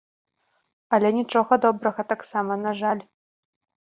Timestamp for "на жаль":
2.65-3.01